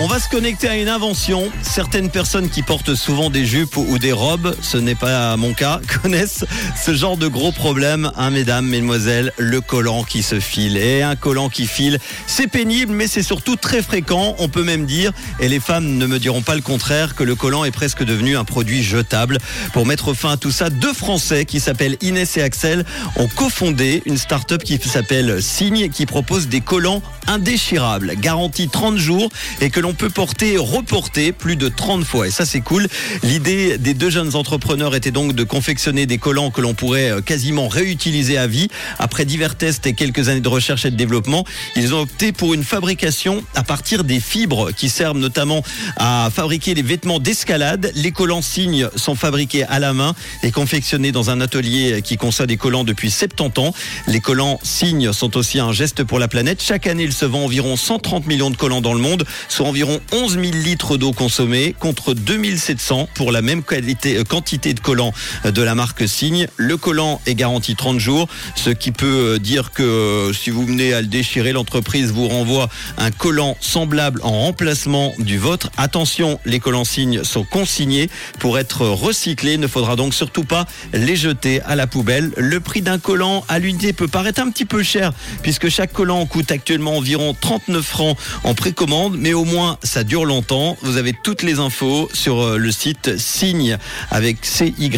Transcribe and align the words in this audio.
On 0.00 0.06
va 0.06 0.20
se 0.20 0.28
connecter 0.28 0.68
à 0.68 0.76
une 0.76 0.88
invention. 0.88 1.50
Certaines 1.62 2.08
personnes 2.08 2.48
qui 2.48 2.62
portent 2.62 2.94
souvent 2.94 3.30
des 3.30 3.44
jupes 3.44 3.76
ou 3.76 3.98
des 3.98 4.12
robes, 4.12 4.54
ce 4.62 4.76
n'est 4.76 4.94
pas 4.94 5.36
mon 5.36 5.54
cas, 5.54 5.80
connaissent 6.02 6.44
ce 6.80 6.94
genre 6.94 7.16
de 7.16 7.26
gros 7.26 7.50
problème. 7.50 8.12
Hein, 8.16 8.30
mesdames, 8.30 8.64
mesdemoiselles, 8.64 9.32
le 9.38 9.60
collant 9.60 10.04
qui 10.04 10.22
se 10.22 10.38
file. 10.38 10.76
Et 10.76 11.02
un 11.02 11.16
collant 11.16 11.48
qui 11.48 11.66
file, 11.66 11.98
c'est 12.28 12.46
pénible, 12.46 12.92
mais 12.92 13.08
c'est 13.08 13.24
surtout 13.24 13.56
très 13.56 13.82
fréquent. 13.82 14.36
On 14.38 14.48
peut 14.48 14.62
même 14.62 14.86
dire, 14.86 15.10
et 15.40 15.48
les 15.48 15.58
femmes 15.58 15.96
ne 15.96 16.06
me 16.06 16.20
diront 16.20 16.42
pas 16.42 16.54
le 16.54 16.62
contraire, 16.62 17.16
que 17.16 17.24
le 17.24 17.34
collant 17.34 17.64
est 17.64 17.72
presque 17.72 18.04
devenu 18.04 18.36
un 18.36 18.44
produit 18.44 18.84
jetable. 18.84 19.38
Pour 19.72 19.84
mettre 19.84 20.14
fin 20.14 20.30
à 20.30 20.36
tout 20.36 20.52
ça, 20.52 20.70
deux 20.70 20.94
Français 20.94 21.44
qui 21.44 21.58
s'appellent 21.58 21.96
Inès 22.02 22.36
et 22.36 22.42
Axel 22.42 22.84
ont 23.16 23.26
cofondé 23.26 24.04
une 24.06 24.16
start-up 24.16 24.62
qui 24.62 24.78
s'appelle 24.78 25.42
Signe, 25.42 25.88
qui 25.88 26.06
propose 26.06 26.46
des 26.46 26.60
collants 26.60 27.02
indéchirables, 27.26 28.14
garantis 28.14 28.68
30 28.68 28.96
jours 28.96 29.28
et 29.60 29.70
que 29.70 29.80
l'on 29.80 29.87
peut 29.94 30.10
porter 30.10 30.56
reporter 30.56 31.32
plus 31.32 31.56
de 31.56 31.68
30 31.68 32.04
fois. 32.04 32.28
Et 32.28 32.30
ça, 32.30 32.44
c'est 32.44 32.60
cool. 32.60 32.86
L'idée 33.22 33.78
des 33.78 33.94
deux 33.94 34.10
jeunes 34.10 34.34
entrepreneurs 34.36 34.94
était 34.94 35.10
donc 35.10 35.34
de 35.34 35.44
confectionner 35.44 36.06
des 36.06 36.18
collants 36.18 36.50
que 36.50 36.60
l'on 36.60 36.74
pourrait 36.74 37.10
euh, 37.10 37.20
quasiment 37.20 37.68
réutiliser 37.68 38.38
à 38.38 38.46
vie. 38.46 38.68
Après 38.98 39.24
divers 39.24 39.56
tests 39.56 39.86
et 39.86 39.94
quelques 39.94 40.28
années 40.28 40.40
de 40.40 40.48
recherche 40.48 40.84
et 40.84 40.90
de 40.90 40.96
développement, 40.96 41.44
ils 41.76 41.94
ont 41.94 42.00
opté 42.00 42.32
pour 42.32 42.54
une 42.54 42.64
fabrication 42.64 43.42
à 43.54 43.62
partir 43.62 44.04
des 44.04 44.20
fibres 44.20 44.72
qui 44.72 44.88
servent 44.88 45.18
notamment 45.18 45.62
à 45.96 46.30
fabriquer 46.34 46.74
les 46.74 46.82
vêtements 46.82 47.18
d'escalade. 47.18 47.90
Les 47.94 48.12
collants 48.12 48.42
signes 48.42 48.88
sont 48.96 49.14
fabriqués 49.14 49.64
à 49.64 49.78
la 49.78 49.92
main 49.92 50.14
et 50.42 50.50
confectionnés 50.50 51.12
dans 51.12 51.30
un 51.30 51.40
atelier 51.40 52.02
qui 52.02 52.16
conçoit 52.16 52.46
des 52.46 52.56
collants 52.56 52.84
depuis 52.84 53.10
70 53.10 53.60
ans. 53.60 53.74
Les 54.06 54.20
collants 54.20 54.60
signes 54.62 55.12
sont 55.12 55.36
aussi 55.36 55.58
un 55.58 55.72
geste 55.72 56.04
pour 56.04 56.18
la 56.18 56.28
planète. 56.28 56.62
Chaque 56.62 56.86
année, 56.86 57.04
il 57.04 57.12
se 57.12 57.24
vend 57.24 57.44
environ 57.44 57.76
130 57.76 58.26
millions 58.26 58.50
de 58.50 58.56
collants 58.56 58.80
dans 58.80 58.94
le 58.94 59.00
monde, 59.00 59.24
soit 59.48 59.66
environ 59.66 59.77
11 59.84 60.32
000 60.32 60.44
litres 60.64 60.96
d'eau 60.96 61.12
consommée 61.12 61.74
contre 61.78 62.14
2700 62.14 63.08
pour 63.14 63.32
la 63.32 63.42
même 63.42 63.62
qualité, 63.62 64.16
euh, 64.16 64.24
quantité 64.24 64.74
de 64.74 64.80
collants 64.80 65.12
euh, 65.44 65.50
de 65.50 65.62
la 65.62 65.74
marque 65.74 66.08
Signe. 66.08 66.48
Le 66.56 66.76
collant 66.76 67.20
est 67.26 67.34
garanti 67.34 67.76
30 67.76 67.98
jours, 67.98 68.28
ce 68.54 68.70
qui 68.70 68.92
peut 68.92 69.34
euh, 69.34 69.38
dire 69.38 69.72
que 69.72 70.32
si 70.38 70.50
vous 70.50 70.64
venez 70.64 70.92
à 70.92 71.00
le 71.00 71.06
déchirer, 71.06 71.52
l'entreprise 71.52 72.12
vous 72.12 72.28
renvoie 72.28 72.68
un 72.96 73.10
collant 73.10 73.56
semblable 73.60 74.20
en 74.22 74.42
remplacement 74.42 75.12
du 75.18 75.38
vôtre. 75.38 75.70
Attention, 75.76 76.40
les 76.44 76.60
collants 76.60 76.84
Signe 76.84 77.24
sont 77.24 77.44
consignés 77.44 78.10
pour 78.38 78.58
être 78.58 78.86
recyclés. 78.86 79.54
Il 79.54 79.60
ne 79.60 79.66
faudra 79.66 79.96
donc 79.96 80.14
surtout 80.14 80.44
pas 80.44 80.66
les 80.92 81.16
jeter 81.16 81.60
à 81.62 81.76
la 81.76 81.86
poubelle. 81.86 82.32
Le 82.36 82.60
prix 82.60 82.82
d'un 82.82 82.98
collant 82.98 83.44
à 83.48 83.58
l'unité 83.58 83.92
peut 83.92 84.08
paraître 84.08 84.40
un 84.40 84.50
petit 84.50 84.64
peu 84.64 84.82
cher 84.82 85.12
puisque 85.42 85.68
chaque 85.68 85.92
collant 85.92 86.24
coûte 86.26 86.50
actuellement 86.50 86.96
environ 86.96 87.36
39 87.38 87.84
francs 87.84 88.16
en 88.44 88.54
précommande, 88.54 89.16
mais 89.18 89.34
au 89.34 89.44
moins 89.44 89.67
ça 89.82 90.04
dure 90.04 90.24
longtemps. 90.24 90.76
Vous 90.82 90.96
avez 90.96 91.12
toutes 91.12 91.42
les 91.42 91.58
infos 91.58 92.08
sur 92.12 92.40
euh, 92.40 92.56
le 92.56 92.70
site 92.72 93.18
signe 93.18 93.76
avec 94.10 94.44
c 94.44 94.72
y 94.78 94.90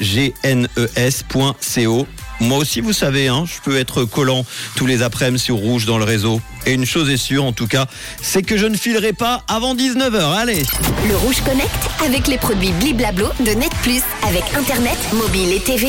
g 0.00 0.34
n 0.42 0.68
e 0.76 0.88
s.co. 0.94 2.06
Moi 2.40 2.58
aussi, 2.58 2.80
vous 2.80 2.92
savez, 2.92 3.28
hein, 3.28 3.44
je 3.46 3.60
peux 3.62 3.78
être 3.78 4.04
collant 4.04 4.44
tous 4.74 4.86
les 4.86 5.02
après-midi 5.02 5.42
sur 5.42 5.56
rouge 5.56 5.86
dans 5.86 5.98
le 5.98 6.04
réseau. 6.04 6.40
Et 6.66 6.72
une 6.72 6.86
chose 6.86 7.08
est 7.10 7.16
sûre, 7.16 7.44
en 7.44 7.52
tout 7.52 7.66
cas, 7.66 7.86
c'est 8.20 8.42
que 8.42 8.56
je 8.56 8.66
ne 8.66 8.76
filerai 8.76 9.12
pas 9.12 9.42
avant 9.48 9.74
19h. 9.74 10.36
Allez 10.36 10.62
Le 11.08 11.16
Rouge 11.16 11.40
Connect 11.44 11.70
avec 12.04 12.26
les 12.26 12.38
produits 12.38 12.72
Bliblablo 12.72 13.28
de 13.40 13.52
Net 13.52 13.72
avec 14.22 14.42
Internet, 14.56 14.98
mobile 15.12 15.52
et 15.52 15.60
TV. 15.60 15.88